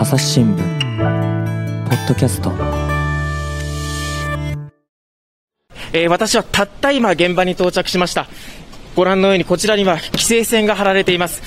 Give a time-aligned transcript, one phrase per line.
[0.00, 2.50] 朝日新聞ポッドキャスト。
[5.92, 8.26] えー私はたった今現場に到着しました。
[8.96, 11.42] ご覧のようにこちらには規制線が張られています。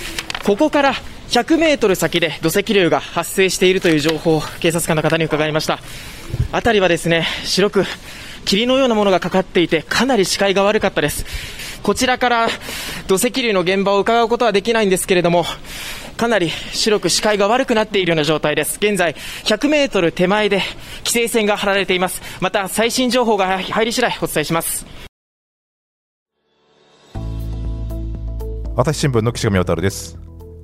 [0.46, 0.94] ここから
[1.30, 5.80] 100メートル先で土石流が発生しているという情報を警察官の方に伺いました。
[6.52, 7.86] 辺りはですね白く
[8.46, 11.26] 霧のようなものがかかっていてかなり視界が悪かったです。
[11.82, 12.48] こちらから
[13.08, 15.44] 土石流の現場を伺うことはできないんですけれども
[16.18, 18.78] かなり白く視界が悪くなっているような状態です。
[18.78, 20.62] 現在100メートル手前で
[21.00, 22.22] 規制線が張られています。
[22.40, 24.86] また最新情報が入り次第お伝えします。
[28.76, 30.18] 朝日新聞の岸上渉です、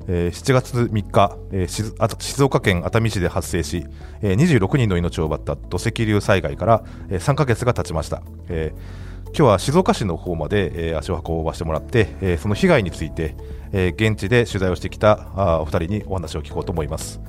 [0.07, 3.85] えー7月3日、えー静あ静岡県熱海市で発生し、
[4.23, 13.35] えー26人の命を奪った土石流災害から、えー3ヶ月が経ちました、えー今日は静岡市の方まで、えー足を運ばせてもらって、えーその被害について、
[13.71, 17.21] えー現地で取材をしてきたあーお二人にお話を聞こうと思います、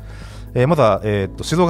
[0.54, 1.60] えーまずは、えーと静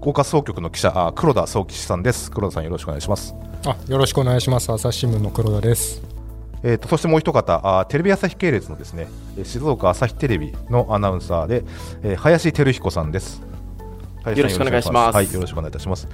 [0.00, 2.30] 岡総局の記者あー黒田総吉さんです。
[2.30, 3.34] 黒田さんよろしくお願いします。
[3.66, 4.72] あよろしくお願いします。
[4.72, 6.02] 朝日新聞の黒田です。
[6.64, 11.64] えー、とそしてもう一方あー、テレビ朝日系列のですねえー静岡朝日テレビのアナウンサーで、
[12.02, 13.42] えー林照彦さんです。
[14.24, 15.14] よろしくお願いします。
[15.16, 16.08] はい、よろしくお願いいたします。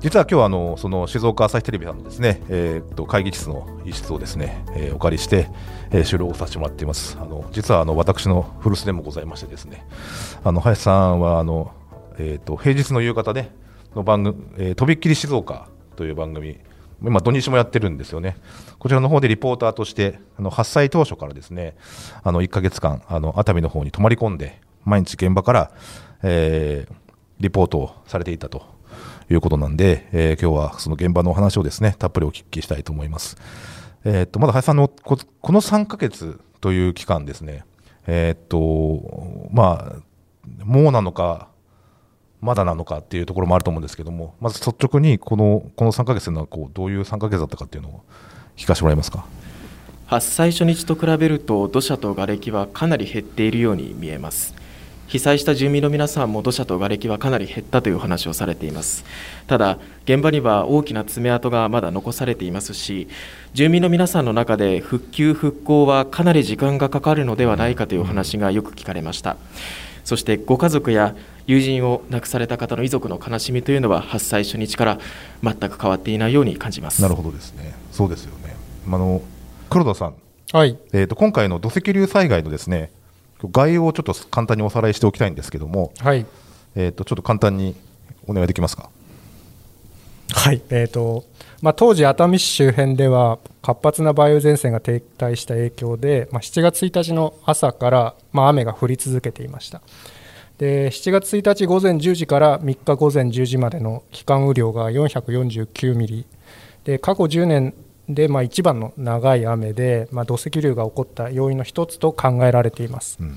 [0.00, 5.50] 実は今日はあのその静岡朝日テレビさんのですね、えー、と会議室の一室をですね、えーお借りして、
[5.90, 7.18] えー収録させてもらっています。
[7.20, 9.86] あの実はあの私の古巣でもございましてですね、
[10.42, 11.74] あの林さんはあの
[12.18, 13.54] えっ、と平日の夕方ね
[13.94, 16.58] の番組、えーとびっきり静岡という番組
[17.02, 18.38] 今、土日もやってるんですよね、
[18.78, 21.76] こちらの方でリポーターとして、あの発災当初からですね
[22.22, 25.72] あの1ヶ月間、あの熱海の方に泊まり込んで、毎日現場から、
[26.22, 26.94] えー
[27.40, 28.79] リポートをされていたと
[29.30, 33.36] いうことなんで、えー今日はその現場のお話をですねたっぷりお聞きしたいと思います。
[34.04, 37.64] えーっとまだ林さんのここの3ヶ月という期間ですね、
[38.06, 41.48] えーっとまあ、もうなのか、
[42.40, 48.04] まだなのかっていうところもあると思うんですけども、まず率直にこのこの3ヶ月というのはこうどういう3ヶ月だったかっていうのを
[48.56, 49.26] 聞かせてもらえますか？
[50.06, 54.54] 発災初日と比べると土砂と瓦礫はかなり減っているように見えます
[55.10, 59.04] 被災した住民の皆さんも土砂と瓦礫はかなり減ったというお話をされています。
[59.48, 63.08] ただ現場には大きな爪痕がまだ残されていますし
[63.52, 69.36] 住民の皆さんの中で復旧復興はかなり時間がかかるのではないかというお話がよく聞かれました。
[70.04, 71.16] そしてご家族や
[71.48, 74.98] 友人を亡くされた方の遺族の悲しみというのは発災初日から
[75.42, 77.02] 全く変わっていないように感じます。
[77.02, 78.54] なるほどですね、そうですよね。
[78.86, 79.22] あの
[79.70, 80.14] 黒田さん、
[80.52, 80.78] はい。
[80.92, 82.90] えー、と今回の土石流災害のですね
[83.48, 86.26] 概要をちょっと簡単におさらいしておきたいんですけども、はい。
[86.74, 87.74] えー、とちょっと簡単に
[88.26, 88.90] お願いできますか？
[90.32, 90.62] はい。
[90.70, 91.24] えーと
[91.62, 99.82] まあ、当時、熱海市周辺では活発な梅雨前線が停滞した影響で、まあ、7月1日の朝から、まあ、雨が降り続けていました。
[100.56, 106.26] で7月1日午前10時から3日午前10時までの期間雨量が449ミリ。
[106.84, 107.74] で過去10年
[108.14, 113.18] でまあ一番の長い雨で、まあ、土石流が起こった要因の一つと考えられています。
[113.20, 113.36] うん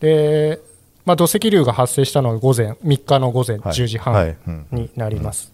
[0.00, 0.60] で、
[1.04, 5.52] まあ、土石流が発生したのが午前3日の午前はい10時はい半うんになります。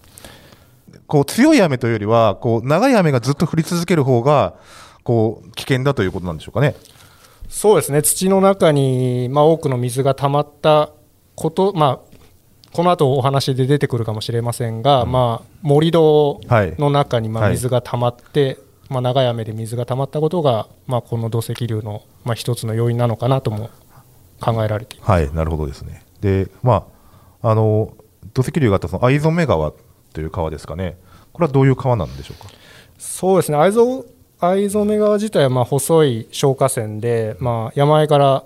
[1.06, 4.55] こう強い雨というよりはこう長い雨がずっと降り続ける方が
[5.03, 6.75] こう危険だということなんでしょうかね。
[7.49, 10.91] そうですね土の中に、まあ、多くの水が溜まった
[11.37, 12.14] こと、まあ、
[12.75, 18.59] この後お話で出てくるかもしれませんが、まあ、盛り土はいの中にまはいあ水が溜まって、
[18.91, 23.71] まあ、長い雨で水が溜まったことが、まあ、この土石流の、まあ、一つの要因なのかなとも
[24.41, 25.11] 考えられています。
[25.12, 26.03] はい、なるほどですね。
[26.21, 26.85] で、ま
[27.41, 27.93] あ、あの
[28.33, 29.73] 土石流があったその藍染川
[30.12, 30.99] という川ですかね。
[31.33, 32.51] これはどういう川なんでしょうか？
[32.99, 34.03] そうですね藍染
[34.41, 38.43] 藍染川自体はまあ細い消火線で、まあ、山あいから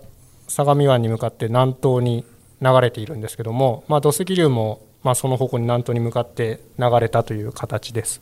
[0.49, 2.27] 相模湾に向かって南東に
[2.61, 8.21] 流れているんですけども、まあ、土石流もまあその方向に南東に向かって流れたという形です。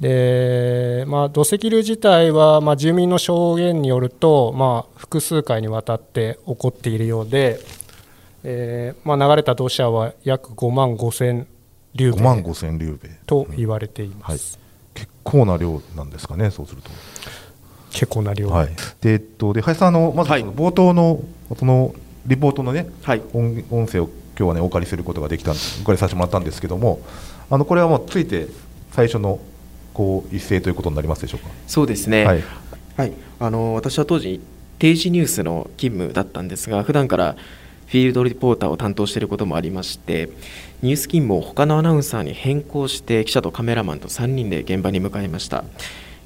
[0.00, 7.60] でまあ、土石流自体は、まあ、住民の証言によると、まあ、複数回にわたって起こっているようで、
[8.42, 11.46] えーまあ、流れた土砂は約5万5千
[11.94, 13.10] 流5万米5千流米。
[13.26, 14.58] と言われています。
[14.58, 14.66] はい。
[14.94, 16.50] 結構な量なんですかね。
[16.50, 16.90] そうすると。
[17.90, 18.68] 結構な量、はい。
[19.00, 21.20] で、えっと、で、林さん、あの、まず、冒頭の、
[21.58, 21.94] その。
[22.26, 23.22] リポートのね、はい。
[23.32, 24.08] 音音声を
[24.38, 27.00] 今日はねお借りすることができたんお借りさせてもらったんですけども
[27.50, 28.48] あのこれはもうついて
[28.92, 29.38] 最初の
[29.92, 31.50] こう一斉ということになりますでしょうか？
[31.66, 32.42] そうですね、はい。
[32.96, 34.40] はい、あの私は当時
[34.78, 37.36] 定時ニュースの勤務だったんですが普段から
[37.86, 40.30] フィールドリポーターを担当していることもありまして
[40.80, 45.64] ニュース勤務を他のアナウンサーに変更して記者とカメラマンと3人で現場に向かいました。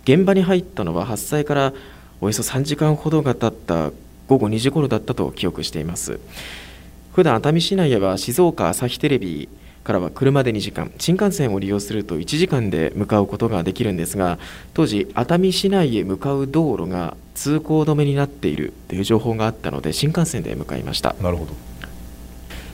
[0.04, 1.72] 現場に入ったのは発災から
[2.20, 3.90] およそ3時間ほどが経った
[4.28, 6.18] 午後2時頃だったと記憶しています。
[7.14, 9.48] 普段熱海市内へは静岡朝日テレビ
[9.84, 14.38] からは車で2時間新幹線を利用すると1時間で向かうことができるんですが
[14.72, 21.14] 当時熱海市内へ向かう道路が通行止めになっているという情報があったので新幹線で向かいました。
[21.20, 21.52] なるほど。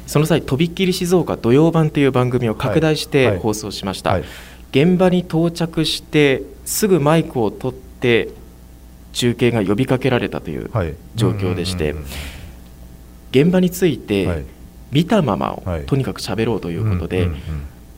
[0.06, 3.26] その際とびっきり静岡土曜版という番組を拡大しはい。
[3.26, 3.34] はい。
[3.36, 4.24] て放送しました、はい。
[4.70, 8.28] 現場に到着してすぐマイクを取って
[9.12, 10.94] 中継が呼びかけられたというはい。
[11.14, 12.08] 状況でしてうんうんうん
[13.32, 14.44] 現場について、はい。
[14.90, 15.86] 見たままをはい。
[15.86, 17.40] とにかく喋ろうということで、うんうんうん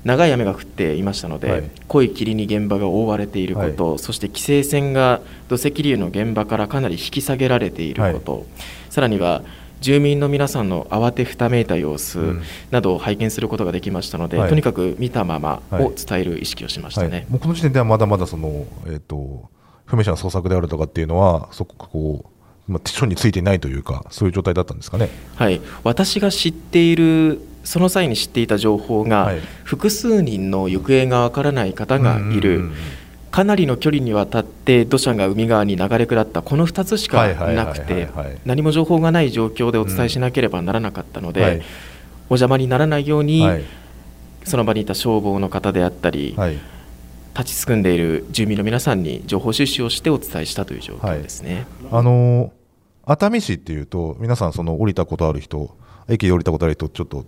[0.05, 1.71] 長い雨が降っていましたので、はい。
[1.87, 8.47] 濃い霧に現場が覆われていること、そして規制線が土石流の現場からかなり引き下げられていること、
[8.91, 9.45] さらには
[9.81, 12.43] 住民の皆さんの慌てふためいた様子うん。
[12.73, 14.49] などを拝見することができましたので、はい。
[14.49, 15.85] とにかく見たままはい。
[15.85, 17.09] を伝える意識をしましたね。
[17.09, 19.49] はい、もうこの時点ではまだまだその、えー、と
[19.87, 22.25] 不明者の捜索であるとかっていうのは、そここ
[22.69, 25.09] う、まあ、手帳についていないというか、そういう状態だったんですかね？
[25.37, 29.41] はい、私が知っているその際に知っていた情報が、はい。
[29.65, 32.75] 複数人の行方がわからない方がいる、うんうんうん
[33.33, 41.53] かなりの距離にわたって土砂が海側に流れ下ったこの2つしかなくてはい何も情報がない状況でお伝えしなければならなかったので、はい。
[41.55, 43.65] お邪魔にならないように、はい。
[44.45, 46.59] その場にいた消防の方であったり、はい
[47.37, 51.67] 立ちすくんでいる住民の皆さんに情報収集をしてお伝えしたという状況ですね。
[51.91, 52.51] あのー
[53.05, 55.77] 熱海市っていうと、皆さん、その降りたことある人、
[56.09, 57.27] 駅で降りたことある人、ちょっと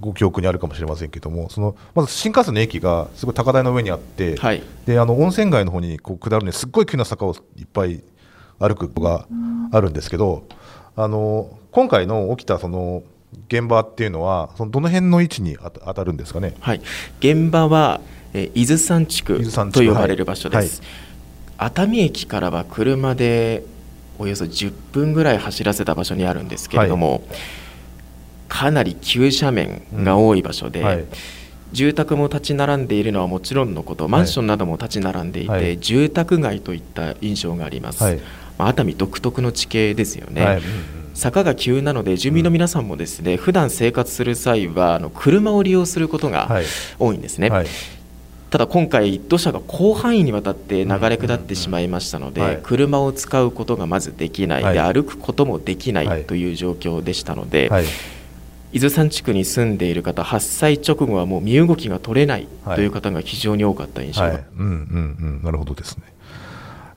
[0.00, 8.04] ご記憶にあるかもしれませんけども、そのまず新幹線の駅がすごい高台の上にあって、はいであの温泉街の方にこう下るね、すっごい急な坂をいっぱい
[8.60, 9.26] 歩くことが
[9.72, 10.44] あるんですけど、
[10.94, 13.02] あの今回の起きたその
[13.48, 16.54] 現場っていうのは、そのどの辺の位置に当た当たるんですかね？
[16.60, 16.80] はい、
[17.18, 18.00] 現場は、
[18.34, 19.42] えー伊豆山地区
[19.72, 20.82] と呼ばれる場所です、
[21.58, 23.64] 熱海駅からは車で
[24.18, 27.22] およそ10分ぐらい走らせた場所にあるんですけれども、
[28.48, 31.04] かなり急斜面が多い場所で、はい。
[31.72, 35.78] 住宅も立ち並んでいるのはもちろんのことマンションなども立ち並んでいて、はい。
[35.78, 38.20] 住宅街といった印象があります、はい。
[38.58, 40.56] まあ熱海独特の地形ですよね、はい。
[40.58, 40.62] うん
[41.14, 46.64] 坂が急なので住民の皆さんもですね、普段生活する際はあの車を利用することがはい。
[46.98, 47.66] 多いんですね、はい
[48.52, 52.60] ただ今回土砂が広範囲にわたって流れ下ってしまいましたので、はい。
[52.62, 54.74] 車を使うことがまずできない、はい。
[54.74, 56.20] で歩くこともできなはい。
[56.20, 57.84] いという状況でしたので、はい。
[58.74, 62.76] 伊豆山地区に住んでいる方発災直後はもう身動きが取れないはい。
[62.76, 64.70] という方が非常に多かった印象が、はい、うんうんう
[65.40, 66.02] ん、なるほどですね。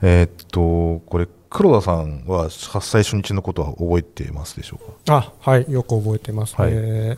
[0.01, 5.31] えーっと、これ、黒田さんは発災初日のことは覚えてますでしょうか？
[5.39, 5.65] あはい。
[5.71, 6.71] よく覚えてます、はい。
[6.73, 7.17] え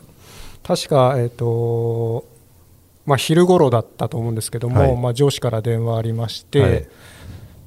[0.62, 2.24] 確か、えーと
[3.08, 6.88] まあ、昼頃だったと思うんですけども、はいまあ、上司から電話ありまして、はい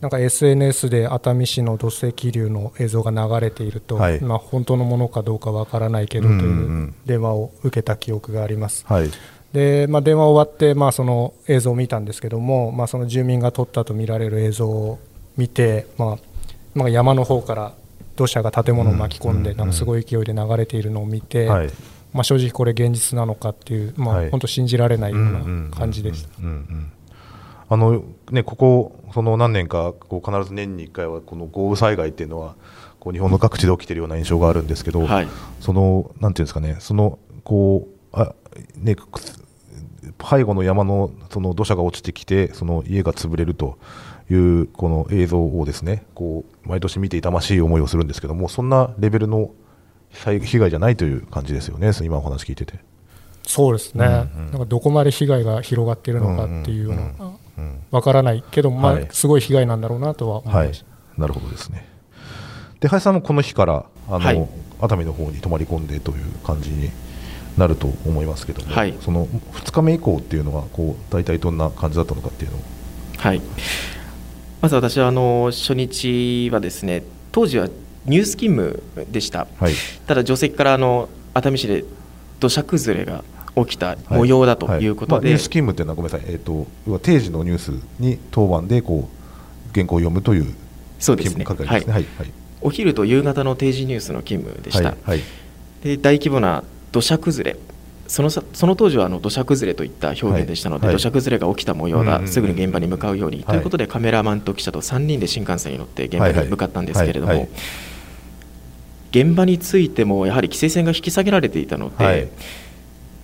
[0.02, 8.84] なんか SNS で熱海市の土石流の映像が流れていると、はいまあ、本当のものかどうかわからないけどという電話を受けた記憶があります。
[8.88, 9.12] はい。
[9.54, 14.98] でまあ、電話終わって、まあ、その映像を見たんですけども、まあ、その住民が撮ったと見られる映像を
[15.38, 16.18] 見て、まあ
[16.74, 17.74] まあ、山の方から
[18.16, 21.70] 土砂が建物を巻き込んで、うんなんかすごい勢いで流れているのを見て、はい。
[22.14, 24.30] まあ、正直これ現実なのかっていう、まあはい。
[24.32, 26.30] 本当信じられないような感じでした。
[27.70, 32.56] あのね、ここ、その何年か、こう必ず年に1回は、この豪雨災害っていうのは、
[33.00, 35.28] こう日本の各地で起きているような印象があるんですけど、はい。
[35.62, 38.36] その、なんていうんですかね、その、こう、あ
[38.76, 39.08] ね、く
[40.30, 43.78] 背後の山のその土砂が落ちてきて、その家が潰れると
[44.30, 49.61] いうこの映像をですね、こう毎年見て痛ましい思いをするんですけども、そんなレベルの災
[50.14, 52.80] 被害じゃないという感じですよね、今お話聞いてて。
[53.44, 54.52] そうですね、うんうん。
[54.52, 59.08] なんかどこまで被害が広がっているのかっていうのうんはうんわからないけど、まあはい。
[59.12, 60.68] すごい被害なんだろうなとは思いはい。
[60.68, 61.88] ました。、なるほどですね。
[62.80, 64.50] で、林さんもこの日からあの、はい。
[64.80, 66.90] 熱海の方に泊まり込んでという感じに
[67.58, 68.96] なると思いますけども、はい。
[69.02, 72.62] その2日目以降っていうのはこう大体どんな感じだったのかっていうのを？
[73.18, 73.42] はい、
[74.62, 77.70] まず私はあの初日はですね当時は
[78.06, 79.74] ニュース勤務でした、はい。
[80.08, 81.86] ただ、定石からあの熱海市で
[82.40, 83.24] 土砂崩れが
[83.56, 90.56] 起きた模様だということで、はまあニュース勤務っていうのはごめんなさい、えー、と定時のニュースに当番でこう原稿を読むという
[91.00, 91.46] そうですね。
[91.46, 91.66] ね。
[91.66, 91.86] はい。
[91.86, 92.06] はい。
[92.62, 94.98] お昼と夕方の定時ニュースの勤務でした、はい。
[95.04, 95.22] はい。
[95.84, 97.58] で大規模な土砂崩れ。
[98.08, 100.94] そのさその当時はあの土砂崩れといった表現でしたので、はい。
[100.94, 100.96] はい。
[100.98, 107.38] 土砂崩れが起きた模様だ、すぐに現場に向かうように、はいということでカメラマンと記者と3人で新幹線に乗って現場に向かったんですけれども、はい。
[107.40, 107.50] はい
[109.12, 112.28] 現場についてもやはり規制線が引き下げられていたので、はい。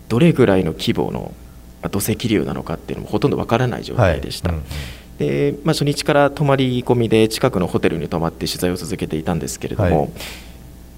[0.10, 1.34] どれぐらいの規模の
[1.82, 4.50] まあ土石流なのかっていうのもほとんどわからない状態でした。
[4.52, 4.58] はい。
[4.60, 4.64] うん
[5.18, 10.08] でまあ、初日から泊まり込みで近くのホテルに泊まって取材を続けていたんですけれども、は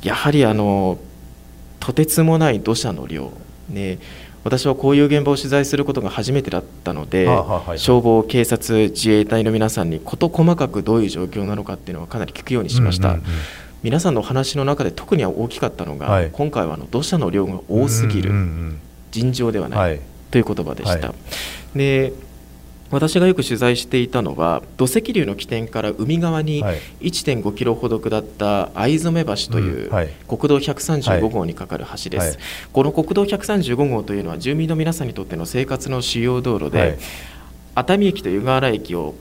[0.04, 0.08] い。
[0.08, 0.98] やはりあの
[1.80, 3.32] とてつもない土砂の量、
[3.70, 3.98] ね、
[4.44, 7.80] 私はこういう現場を取材することが初めてだったので、はあはあはいはい。
[7.80, 13.10] 消防、警察、自衛隊の皆さんに事細かくどういう状況なのかっていうのはかなり聞くようにしました。
[13.10, 13.30] うんうんうん
[13.84, 16.30] 皆さんのお話の中で特に大きかったのが、はい。
[16.32, 18.82] 今回はあの土砂の量が多すぎる、うんうん
[19.12, 20.02] 尋常ではない、うんはい。
[20.30, 21.16] という言葉でした、は
[21.76, 22.14] で
[22.92, 26.80] 私がよく取材していたのは土石流の起点から海側にはい。
[27.02, 29.94] 1.5キロほど下った藍染橋といううん。
[29.94, 30.10] はい。
[30.28, 32.38] 国道135号にかかる橋です、はい。
[32.72, 36.98] この国道135号というのは住民の皆さんにとっての生活の主要道路で、はい。
[37.76, 39.16] 熱海駅と湯河原駅を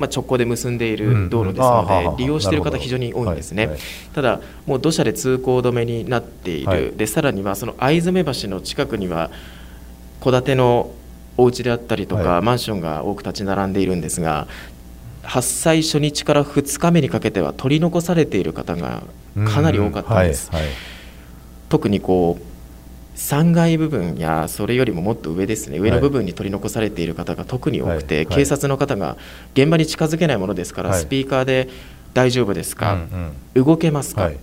[0.00, 3.72] まあ、直行で結んでいる道路ですので、うん利用している方非常に多いんですね、はい。
[3.74, 3.80] はい。
[4.14, 6.92] ただもう土砂で通行止めになっている、はい。
[6.92, 9.30] でさらにはその藍染橋の近くには
[10.20, 10.94] 戸建ての
[11.36, 12.42] お家であったりとか、はい。
[12.42, 14.48] マンションが多く立ち並んでいるんですが
[15.22, 19.02] 発災初日から2日目にかけては取り残されている方が
[19.46, 20.58] かなり多かったんです、うん。
[20.58, 20.66] はい。
[20.66, 20.74] はい。
[21.68, 22.49] 特にこう
[23.20, 25.78] 3階部分やそれよりももっと上ですね。
[25.78, 29.18] 上の部分に取り残されている方が特に多くて、警察の方が
[29.52, 31.00] 現場に近づけないものですから、はい。
[31.00, 31.68] スピーカーで
[32.14, 32.98] 大丈夫ですか、
[33.54, 34.38] 動けますか、はい。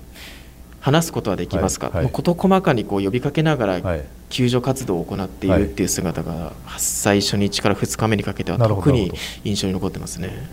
[0.79, 4.05] 話すことはできますか、事細かにこう呼びかけながらはい。
[4.29, 9.12] 救助活動を行っているっていう姿が発災初日から2日目にかけては特に
[9.46, 10.50] 印象に残ってますね。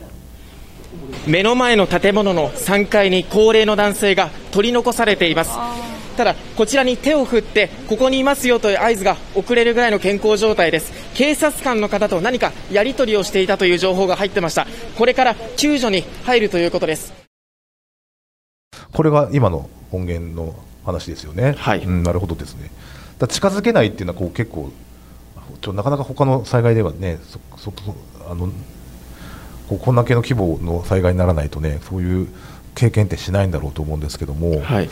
[1.26, 10.92] 目の前の建物の3階に高齢の男性が取り残されていますただこちらに手を振ってここにいますよという合図が遅れるぐらいの健康状態です。
[11.14, 14.66] 警察官の方と何かやり取りをしていたという情報が入ってました。
[14.96, 17.12] これから救助に入るということです。
[18.92, 20.54] これが今の音源の
[20.84, 21.54] 話ですよね。
[21.58, 21.80] はい。
[21.80, 22.70] うん、なるほどですね。
[23.18, 24.72] だ近づけないっていうのはこう結構
[25.60, 27.94] ちょなかなか他の災害ではね、そそそ
[28.28, 28.50] あの
[29.68, 32.28] こんだけの規模の災害にならないとね、そういう
[32.74, 34.90] 経験ってしないんだろうと思うんですけども、はい、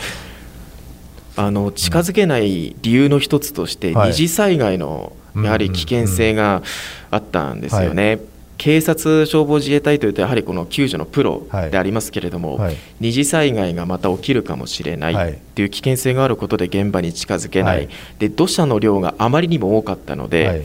[1.36, 4.08] あの近づけない理由の一つとして、はい。
[4.10, 6.62] 二次災害のやはり危険性が
[7.10, 8.20] あったんですよね。
[8.58, 12.76] 警察、消防自衛隊というと、やはりこの救助のプロでありますけれども、はい。
[13.00, 15.32] 二次災害がまた起きるかもしれなはい。
[15.32, 17.88] いという危険性があることで現場に近づけない、はい。
[18.18, 20.62] で土砂の量があまりにも多かったので、はい。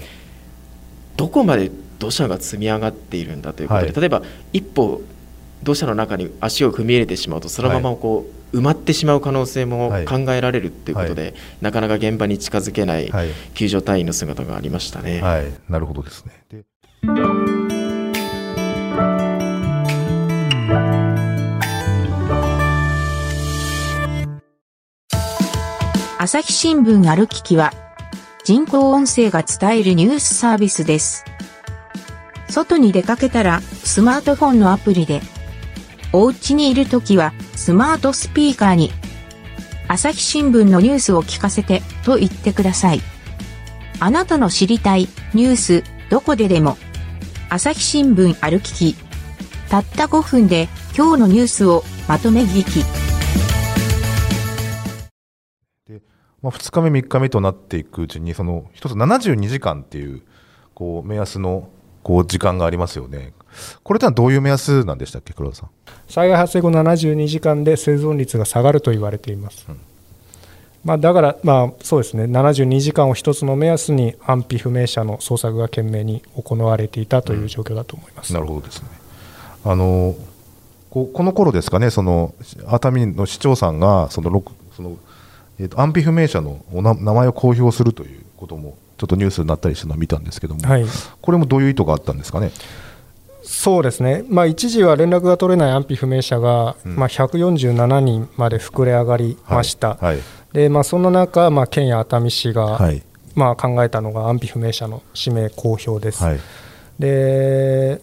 [1.16, 4.02] どこまで土砂が積み上がっているんだということで、はい。
[4.02, 4.22] 例えば
[4.54, 5.02] 一歩
[5.64, 15.22] 土砂の中に足を踏み入れてしまうとそのままこう、埋まってしまう可能性もはい考えられるということで、なかなか現場に近づけないはい救助隊員の姿がありましたね。
[15.22, 16.44] はい、なるほどですね。
[16.50, 16.64] で
[26.20, 27.72] 朝日新聞歩ききは
[28.44, 31.24] 人工音声が伝えるニュースサービスです。
[32.50, 35.22] 外に出かけたらスマートフォンのアプリで、
[36.14, 38.92] お家にいるときはスマートスピーカーに
[39.88, 43.02] 朝日新聞のニュースを聞かせてと言ってください。
[44.00, 46.78] あなたの知りたいニュースどこででも
[47.50, 48.96] 朝日新聞歩きき
[49.70, 52.86] たった5分で今日のニュースをまとめ聞き。
[56.42, 60.22] まあ、2日目、3日目となっていくうちに、その一つ72時間っていう
[60.76, 61.70] こう目安の
[62.04, 63.34] こう時間がありますよね。
[63.84, 65.70] これってのはどういう目安なんでしたっけ、黒田さん？
[66.08, 69.66] 災害発生後72時間で生存率が下がると言われています。
[70.84, 78.34] まあ、だから、まあ、そうですね72時間を一つの目安に安否不明者の捜索が懸命に行われていたという状況だと思います。
[78.34, 78.88] なるほどですね。
[79.66, 80.16] あの
[80.90, 82.34] ここの頃ですかね、その
[82.68, 84.44] 熱海の市長さんがその
[84.76, 84.98] その、
[85.60, 90.86] えーと安否不明者の名前を公表するということもちょっとニュースになったりしたのを見たんですけども、はい
[91.22, 92.52] これもどういう意図があったんですかね？
[93.48, 96.96] そうですね、まあ、一時は連絡が取れない安否不明者が、うん。
[96.98, 100.06] まあ、147人まで膨れ上がりました、はい。
[100.06, 100.18] はい。
[100.52, 103.02] でまあ、その中、まあ、県や熱海市が、はい。
[103.36, 106.24] まあ、考えたのが安否不明者の氏名公表です。
[106.24, 106.40] はい。
[107.00, 108.02] で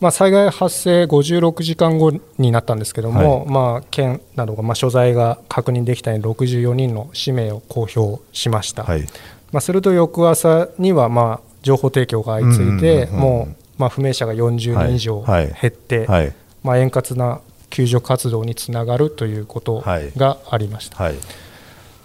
[0.00, 9.02] まあ、災害発生56時間後になったんですけども、まあ、県などが、まあ、所在が確認できたように64人の氏名を公表しました、はい。
[9.52, 15.46] まあ、すると翌朝には、まあ、情報提供が相次いで、もう、まあ、不明者が40人以上はい。
[15.60, 16.32] 減って、はい。
[16.62, 19.82] まあ、円滑な救助活動につながるということ
[20.16, 21.02] がありました。
[21.02, 21.14] はい。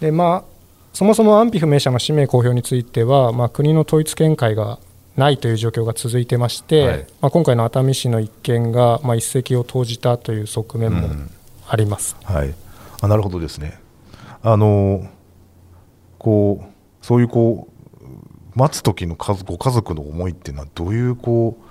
[0.00, 0.58] でまあ、
[0.92, 4.78] そもそも安否不明者の氏名公表については、まあ、国の統一見解が
[5.16, 7.06] ないという状況が続いてまして、はい。
[7.20, 11.30] まあ、今回の熱海市の一件が、まあ、一石を投じたという側面もうん。
[11.68, 12.16] あります。
[12.24, 12.54] はい、
[13.02, 13.78] あなるほどですね。
[14.42, 15.06] あの
[16.18, 21.67] こうそういうこう待つ時の家族ご家族の思いっていうのはどういうこう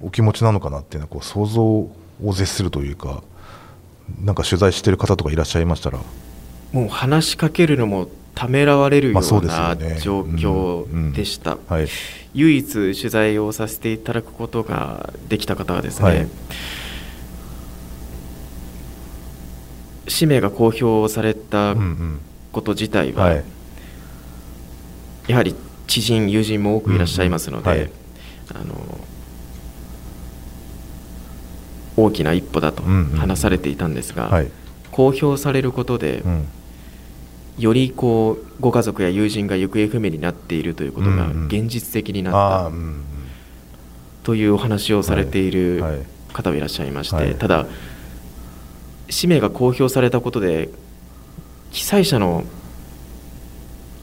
[0.00, 1.90] お気持ちなのかなっていうのはこう想像を
[2.26, 3.22] 絶するというか
[4.24, 6.00] なんか取材してる方とかいらっしゃいましたら。
[6.72, 11.88] もう話しかけるのもためらわれるよううな状況でした、はい。
[12.34, 16.28] 唯一取材をさせていただくことができた方はですね、はい。
[20.06, 21.74] 氏名が公表された
[22.52, 23.44] こと自体は、はい。
[25.26, 25.54] やはり
[25.86, 27.90] 知人、友人も多くいらっしゃいますので、
[28.54, 28.74] あの
[31.98, 34.50] 大きな一歩だと話されていたんですが、はい。
[34.92, 36.48] 公表されることで、うん。
[37.58, 42.70] よりこうご家族や友人が行方不明になっているということが現実的になった
[44.22, 45.80] というお話をされている
[46.32, 46.60] 方はい。
[46.60, 47.34] らっしゃいまして、はい。
[47.34, 47.66] ただ、
[49.10, 50.68] 氏名が公表されたことで、
[51.72, 52.44] 被災者の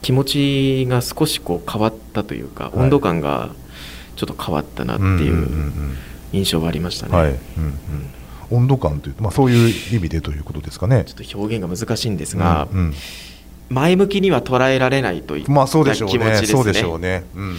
[0.02, 2.72] 気持ちが少しこう変わったというか、はい。
[2.76, 3.50] 温度感が
[4.16, 5.48] ちょっと変わったなっていう
[6.32, 7.12] 印象がありましたね。
[7.12, 7.76] うんはいうんうん
[8.48, 11.02] 温度感というと、まあ、そういう意味でということですかね。
[11.04, 12.94] ちょっと表現が難しいんですが、うん
[13.68, 15.44] 前向きには捉えられないといっ。
[15.44, 17.08] た気持ちですそうでしょうね。
[17.20, 17.24] ね。
[17.34, 17.56] うんうんうん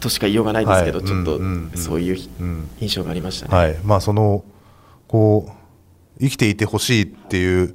[0.00, 3.56] としか言いようがないですけど、はいちょっとうんうんうんそういううんうん印象がありましたね。
[3.56, 3.78] はい。
[3.84, 4.44] まあその
[5.08, 7.74] こう生きていてほしいっていう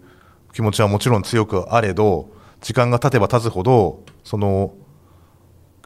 [0.54, 2.30] 気持ちはもちろん強くあれど、
[2.62, 4.74] 時間が経てば経つほどその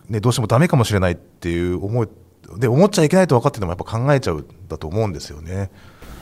[0.10, 2.08] ねどうしてもダメかもしれないっていう思い
[2.58, 5.70] で思っちゃいけないと分かっててもやっぱ考えちゃうんだと思うんですよね。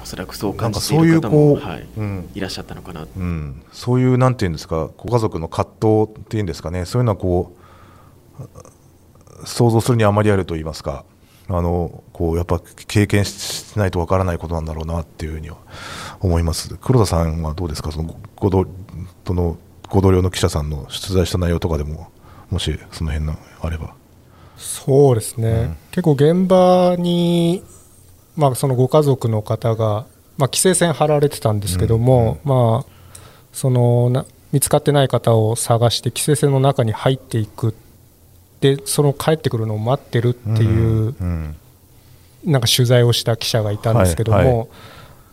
[0.03, 1.61] おそらくそう感じている方も、い
[1.97, 3.07] うん、いらっしゃったのかな。
[3.17, 6.85] うん、そういうなんていうんですかご家族の葛藤っていうんですかね。
[6.85, 7.55] そういうのはこ
[8.39, 11.05] う想像するにあまりあると言いますか。
[11.49, 15.57] あのこうやっぱ経験しないとわからないことなんだろうなっていうふうには
[16.19, 16.77] 思います。
[16.81, 17.91] 黒田さんはどうですか？
[17.91, 18.65] そのご同
[19.25, 19.57] その
[19.89, 22.11] ご同僚の記者さんの出題した内容とかでも
[22.49, 23.95] もしその辺のあれば
[24.57, 27.63] そうですね、結構現場に、
[28.35, 30.05] まあ、そのご家族の方が、
[30.37, 32.91] まあ、規制線張られてたんですけども、まあ、
[33.53, 37.75] そのな見つかってない方を探して規制線の中に入っていく
[38.61, 41.55] でその帰ってくるのを待ってるっていう、うん。
[42.45, 44.67] なんか取材をした記者がいたんですけども、はいはい。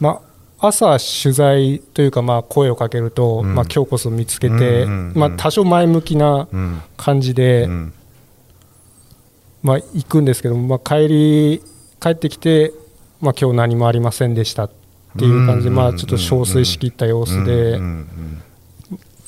[0.01, 0.21] ま
[0.59, 3.55] あ、朝、取材というか、まあ、声をかけると、うん。
[3.55, 5.13] まあ、今日こそ見つけて、うんうんうん。
[5.15, 6.83] まあ、多少前向きなうん。
[6.97, 7.93] 感じで、うん
[9.65, 11.63] まあ、行くんですけども、まあ、帰り
[11.99, 12.75] 帰ってきて、
[13.23, 14.71] まあ今日何もありませんでしたっ
[15.19, 15.77] ていう感じで、うん。
[15.77, 17.81] まあ、ちょっと憔悴しきった様子で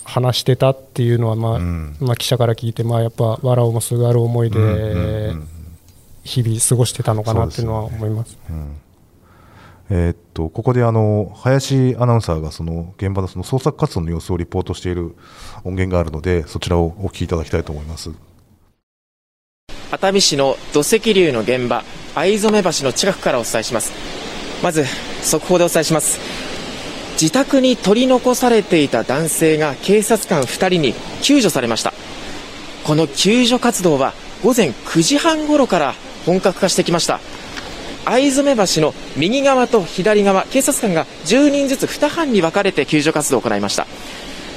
[0.05, 1.96] 話してたっていうのは、まあうん。
[2.01, 5.33] まあ、記者から聞いて、まあ、やっぱ笑うもすがる思いで
[6.22, 8.37] 日々過ごしてたのかなっていうのは思います。
[9.88, 15.14] えーっとここであの林アナウンサーがその現場のその捜索活動の様子をリポートしている
[15.62, 18.11] 音源があるのでそちらをお聞きいただきたいと思います。
[19.90, 21.85] 熱海市の土石流の現場
[22.16, 23.92] 藍染橋の近くからお伝えします。
[24.62, 24.85] まず
[25.22, 26.18] 速報でお伝えします。
[27.12, 31.92] 自宅に取り残されていた男性が警察官2人に救助されました。
[32.85, 35.94] この救助活動は午前9時半ごろから
[36.25, 37.20] 本格化してきました。
[38.05, 43.87] 藍染橋の右側と左側警察官が10人ずつ2班に分かれて救助活動を行いました。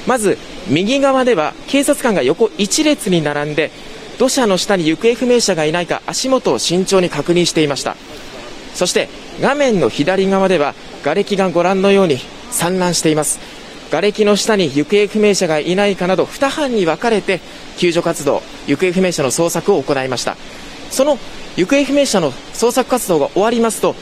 [0.08, 0.38] まず
[0.68, 3.72] 右側では警察官が横1列に並んで
[4.20, 7.96] 土砂の下に行方不明者がいないか足元を慎重に確認していました。
[8.76, 9.08] そして
[9.42, 12.18] 画面の左側では瓦礫がご覧のように
[12.52, 13.40] 散乱しています。
[13.92, 17.40] 瓦礫の下に行方不明者がいないかなど2班に分かれて
[17.78, 20.36] 救助活動行方不明者の捜索を行いました。
[20.92, 21.18] その
[21.56, 23.96] 行方不明者の捜索活動が終わりますと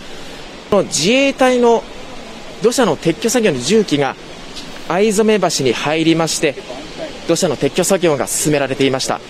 [0.71, 1.84] この自衛隊の
[2.63, 4.15] 土砂の撤去作業の重機が
[4.89, 6.56] 藍染橋に入りまして
[7.27, 9.21] 土砂の撤去作業が進められていました。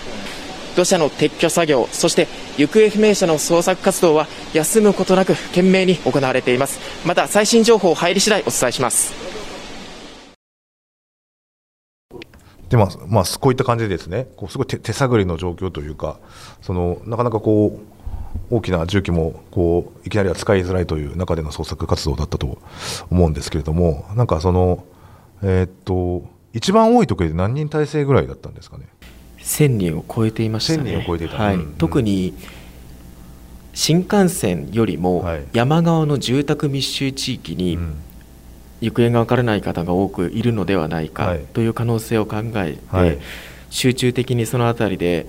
[0.78, 6.78] 土砂の撤去作業そして行方不明者の捜索活動は休むことなく懸命に行われています。
[7.04, 9.12] また最新情報入り次第お伝えします。
[12.68, 14.28] でまあまあ、こういった感じでですね。
[14.36, 16.20] こうすごい手手探りの状況というか
[16.62, 17.80] そのなかなかこ
[18.50, 22.58] う大きな重機もこういきなりは使いづらいという中での捜索活動だったと
[23.10, 24.84] 思うんですけれどもなんかその、
[25.42, 28.86] えーっと一番多い時で何人体制ぐらいだったんですかね？
[29.40, 30.90] 1000人を超えていましたね。
[30.90, 31.36] 1000人を超えていた。
[31.36, 31.54] はい。
[31.54, 31.74] うんうん。
[31.74, 32.34] 特に
[33.74, 35.44] 新幹線よりもはい。
[35.52, 38.02] 山側の住宅密集地域にうん。
[38.80, 41.44] 行方がわからない方が多くいるのではないかはい。
[41.52, 43.18] という可能性を考えて、はい。
[43.70, 45.26] 集中的にその辺りで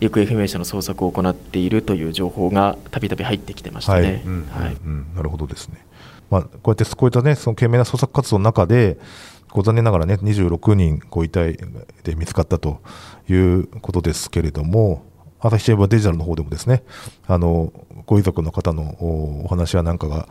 [0.00, 4.02] 行方不明者の捜索を行っているという情報がたびたび入ってきてましたはい。
[4.02, 4.22] ね。
[4.24, 4.46] うん。
[4.50, 4.74] はい。
[4.74, 5.06] うん。
[5.14, 5.86] なるほどですね。
[6.30, 8.98] まあ、こうやってこういったね、その懸命な捜索活動の中で、
[9.56, 11.56] こう残念ながらね、26人ご遺体
[12.04, 12.80] で見つかったと
[13.26, 15.02] いうことですけれども、
[15.40, 16.82] 朝日新聞デジタルの方でもですね、
[17.26, 17.72] あの
[18.04, 20.28] ご遺族の方のお話やなんかが、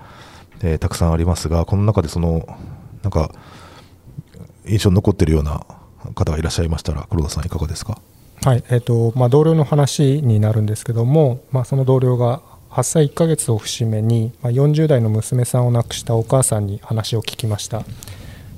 [0.62, 2.46] えーたくさんありますが、この中でその
[3.02, 3.32] なんか
[4.68, 5.66] 印象に残っているような
[6.14, 7.98] 方がいらっしゃいましたら、黒田さん、いかがですか？
[8.44, 17.84] はいえーとまあ、同僚の話になるんですけども、まあ、その同僚が8歳1ヶ月を節目に、まあ、40代の娘さんを亡くしたお母さんに話を聞きました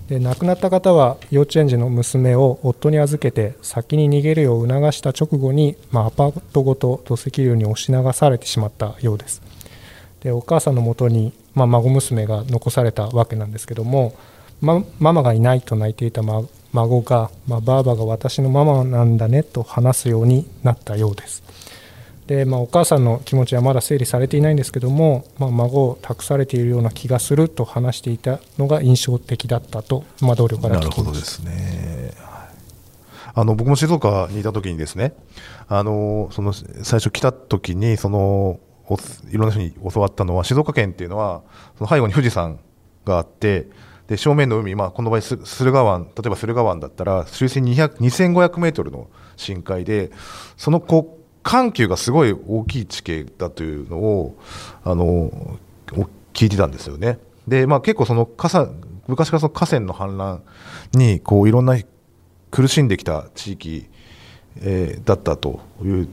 [0.07, 9.41] で亡くなった方は幼稚園児の娘を夫に預けて先に逃げるよう促した直後に、まあ、アパートごと土石流に押し流されてしまったようです。
[10.21, 14.15] でお母さんのもとに、まあ、孫娘が残されたわけなんですけども、
[14.61, 21.43] ま、ママがいないと泣いていた、孫が、まあ、ばあばが私のママなんだねと話すようになったようです。
[22.27, 32.11] で、まあ、お母さんの気持ちはまだ整理されていないんですけども、まあ、孫を託されているような気がすると話していたのが印象的だったと、まあ、同僚から聞きましたなるほどですね。
[33.33, 35.13] あの僕も静岡にいた時にですね、
[35.67, 38.97] あのその最初来た時にそのお
[39.29, 41.43] いろんな人に教わったのは静岡県っていうのは
[41.77, 42.59] その背後に富士山
[43.05, 43.67] があって
[44.07, 50.11] で正面の海、まあ、この場合駿河湾例えば駿河湾だったら水深2500メートルの深海で
[50.55, 51.16] そのこ
[51.47, 54.37] 緩急がすごい大きい地形だというのを
[54.83, 55.57] あの
[56.33, 57.19] 聞いてたんですよね。
[57.47, 58.29] で、まあ、結構その
[59.07, 60.41] 昔からその河川の氾濫
[60.97, 61.77] にこういろんな
[62.51, 63.87] 苦しんできた地域、
[64.57, 66.09] えー、だったという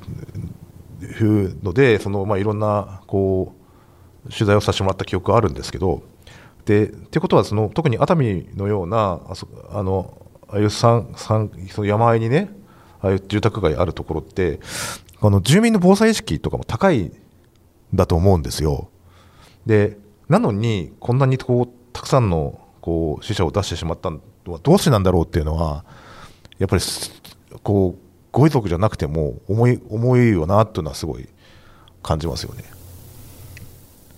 [1.03, 3.55] いうのでその、まあ、いろんなこ
[4.27, 6.03] う取材をさせてもらった記憶があるんですけど
[6.65, 9.21] でってことはその特に熱海のような
[9.73, 10.17] あの
[10.49, 12.51] あいう山山その山あいにね
[13.01, 14.61] ああいう住宅街あるところって
[15.21, 17.13] あの住民の防災意識とかも高いん
[17.95, 18.89] だと思うんですよ。
[19.67, 19.99] で
[20.29, 25.85] なのにこんなにこうたくさんのこう死者を出してしまったのはどうしてなんだろうっていうのは
[26.59, 26.83] やっぱり
[27.63, 31.29] こうご遺族じゃなくても重い重いよなというのはすごい
[32.03, 32.65] 感じますよね。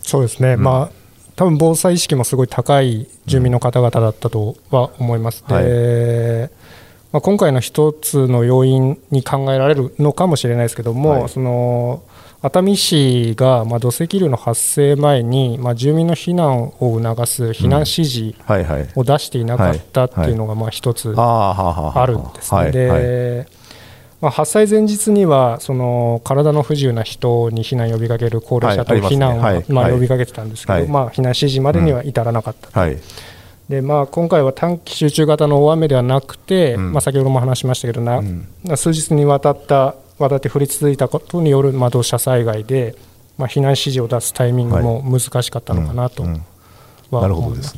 [0.01, 1.07] そうですね、うん、まあ
[1.37, 5.45] 多分防災意識もすごい高い住民の方々だったとは思います。
[5.47, 6.56] うん、で、はい
[7.17, 12.03] まあ、今回の一つの要因に考えられるのかもしれないですけども、はい、その
[12.43, 18.35] 熱海市がまあ土石流の発生前にまあ住民の避難を促す避難指示
[18.97, 22.71] を出していなかったっていうのがまあ一つあるんですね。
[22.71, 23.47] で
[24.21, 32.79] まあ、発災前日にはその体の不自由な人に避難を呼びかける高齢者と避難をまあ呼びかけてたんですけど、まあ、避難指示までには至らなかった。
[32.79, 32.99] はい
[33.69, 42.95] でまあ、今回は短期集中型の大雨ではなくて、うん、まあ、先ほども話しましたけどな、うん、数日にわたった渡って降り続いたことによる、まあ、土砂災害で、
[43.37, 46.23] まあ、避難指示を出すタイミングも難しかったのかなと
[47.11, 47.77] は思います、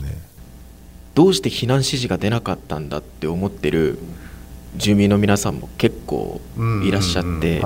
[1.15, 3.99] どうして避難指示が出なかったんだって思ってる
[4.77, 6.43] 住民の皆さんも結構
[6.85, 7.63] いらっしゃって、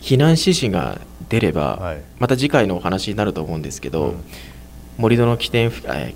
[0.00, 4.24] 避難指示が出れば、はい、また次回のお話になると思うんですけど、うん
[4.98, 5.70] 盛り土の起点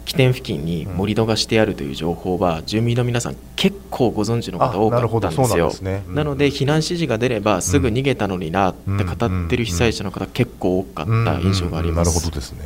[0.05, 5.73] 起点付近に盛り土がしてあるという情報は、住民の皆さん結構ご存知の方多かったんですよ。
[5.83, 6.03] な、ね。
[6.09, 12.59] うん、なので避難指示が出ればすぐ逃げたのになって語ってる被災者の方結構多かった印象があります、なるほどですね。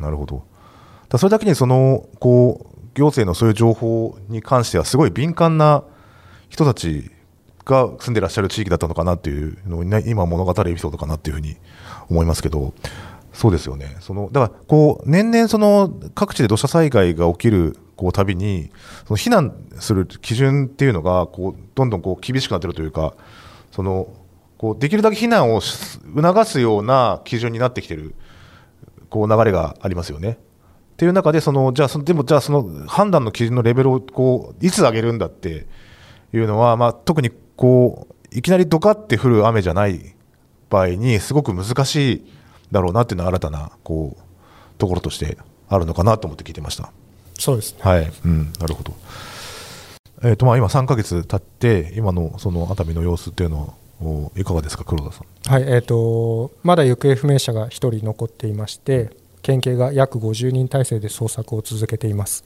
[0.00, 0.42] なるほど。
[1.08, 5.84] だそれだけにそのこう行政のそういう情報に関してはすごい敏感な
[6.48, 7.10] 人たち
[7.64, 11.56] が住んでらっしゃる地域だったのかなっていうのを、ね、今物語るエピソードかなっていうふうに
[12.08, 12.74] 思いますけど
[13.40, 13.96] そうですよね。
[14.00, 18.70] そのだからこう年々その各地で土砂災害が起きるこうたびに
[19.06, 23.14] その避難する基準っていうのがこうどんどんこう厳しくなってるというか、
[23.72, 24.12] その
[24.58, 28.14] こうできるだけ避難を促すような基準になってきてる
[29.08, 30.32] こう流れがありますよね。
[30.32, 30.36] っ
[30.98, 35.66] ていう中でそのじゃあそのでもじゃあその判断の基準のレベルをこういつ上げるんだって
[36.34, 40.14] いうのはまあ特にこういきなりドカって降る雨じゃない
[40.68, 42.39] 場合にすごく難しい。
[42.72, 46.92] だろうなっていうのは新たなこうところとしてあるのかなと思って聞いてました。
[47.38, 48.94] そうです、ね、はい、うん、なるほど。
[50.22, 55.52] えっ、ー、とまあ今3か月経って今のその熱海の様子っていうのはいかがですか黒田さん。
[55.52, 59.10] はいえーと、まだ行方不明者が1人残っていまして
[59.42, 62.44] 県警が約50人体制で捜索を続けています。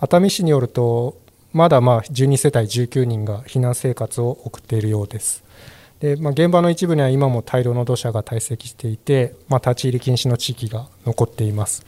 [0.00, 1.16] 熱海市によると
[1.52, 5.44] まだまあ12世帯19人が避難生活を送っているようです。
[6.00, 11.84] でまあ、現場の一部には今も大量の土砂が堆積していて、まあ、立ち入り禁止の地域が残っています。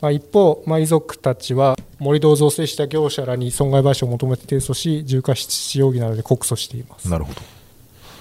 [0.00, 7.40] まあ、一方、まあ、遺族たちは盛り土を造成した業者らに損害賠償を求めて提訴し、重過失容疑などで告訴していますなるほど、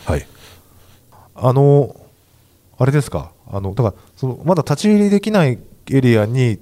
[0.06, 0.28] はい、
[1.36, 1.96] あの
[2.78, 5.60] あれですか、あのだからそのまだ立ち入りできない
[5.92, 6.60] エリアに、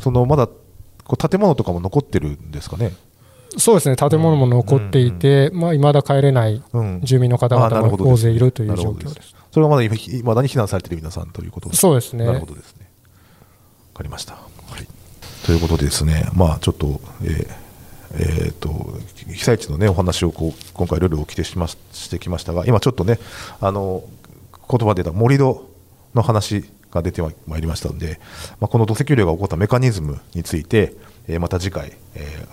[0.00, 2.92] そのまだこう建物とかも残ってるんですかね？
[3.58, 6.62] そうですね、建物も残っていて、いまあ、だ帰れない
[7.02, 9.34] 住民の方々も大勢いるという状況です。
[9.50, 9.88] それはまだい
[10.22, 12.24] まだに避難されている皆さんということですそうですね。
[12.24, 12.88] なるほどですね。
[13.92, 14.34] わかりました。
[14.34, 14.40] は
[14.80, 14.86] い、
[15.44, 17.46] ということでですね、まあ、ちょっと、えー、
[18.14, 21.76] えー、と被災地の、ね、お話をこう今回、いろいろお聞きしまし
[22.10, 23.18] てきましたが、今ちょっとね、
[23.60, 24.02] あの
[24.70, 25.68] 言葉で出た盛り土
[26.14, 28.20] の話が出てまいりましたので、
[28.60, 30.94] まあ、この土石流が起こったメカニズムについて、
[31.26, 32.48] えー、また次回、えー、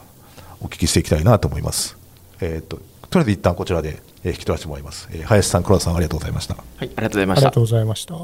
[0.61, 1.97] お聞きしていきたいなと思います。
[2.41, 2.77] えーと、
[3.09, 5.07] とりあえず一旦こちらで、えー、引き取らせてもらいます。
[5.11, 6.55] えー、林さん、黒田さん、ありがとうございました。
[6.55, 7.47] はい、ありがとうございました。
[7.47, 8.15] ありがとうございました。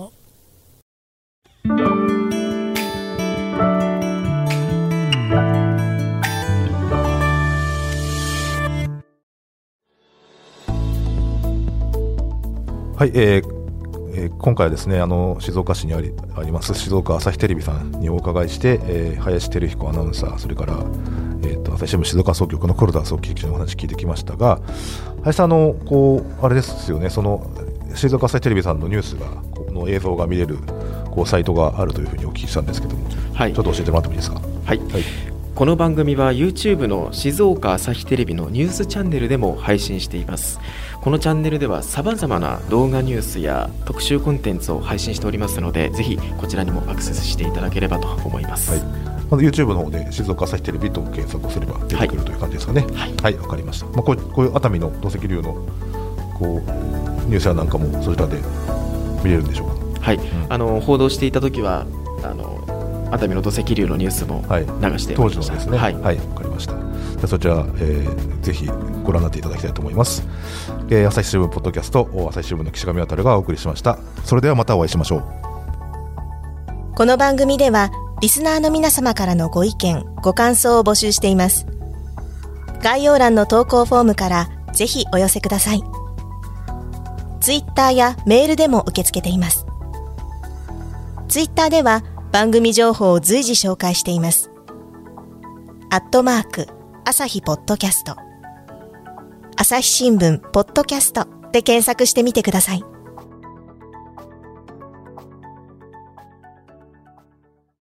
[12.98, 13.56] はい、えー
[14.18, 20.82] えー、今回はですねあの静岡市にありあります静岡朝日テレビさんにお伺いして、えー、林照彦アナウンサーそれから、
[21.46, 24.60] えーと、朝日新聞静岡総局の黒田総記者のお話聞いてきましたが
[25.22, 27.50] 林さんあのこうあれですよねその
[27.94, 30.58] 静岡朝日テレビさんのニュースがこの映像が見れる
[31.12, 34.42] こうサイトがあるというふうにお聞きしたんですけども、はい、ちょっと教えてもらってもいいですか？
[34.66, 35.04] はい、はい。
[35.54, 40.60] この番組は YouTube の静岡朝日テレビのニュースチャンネルでも配信しています。
[41.00, 48.82] このチャンネルではさまざまな動画ニュースや特集コンテンツを配信しておりますのでぜひこちらにもアクセスしていただければと思います、はい、
[49.30, 52.86] まず YouTube の方で静岡朝日テレビと検索をすれば出てくるという感じですかね。
[52.94, 53.14] はい。
[53.14, 55.54] わ、はい、かりました、まあ、こうこういう熱海の土石流の
[56.38, 56.72] こう
[57.28, 58.38] ニュースやなんかもそちらで
[59.24, 60.02] 見れるんでしょうか？
[60.02, 61.86] はい、うん、あの報道していた時は
[62.24, 65.78] あの熱海の土石流のニュースも流しておりました、はい、当時のですね。
[65.78, 66.74] はい、はい、分かりました。
[66.74, 68.68] じゃそちら、えー、ぜひ
[69.04, 70.28] ご覧になっていただきたいと思います、
[70.90, 73.98] えー、朝日新聞ポッドキャスト朝日新聞の岸上渉がお送りしました。
[74.26, 75.24] それではまたお会いしましょう。
[76.96, 77.90] この番組では
[78.22, 81.68] リスナーの皆様からのご意見ご感想を募集しています
[82.82, 85.84] 概要欄の投稿フォームからぜひお寄せください
[87.42, 89.66] ツイッターやメールでも受け付けています
[91.28, 92.04] ツイッターでは
[92.36, 94.52] 番組情報を随時紹介しています。
[95.90, 96.68] アットマーク、
[97.06, 98.18] 朝日ポッドキャスト。
[99.56, 102.84] 朝日新聞ポッドキャストで検索してみてください。